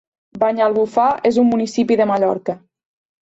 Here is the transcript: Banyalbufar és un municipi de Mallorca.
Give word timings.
Banyalbufar 0.43 1.09
és 1.31 1.37
un 1.43 1.47
municipi 1.51 1.99
de 2.01 2.09
Mallorca. 2.13 2.57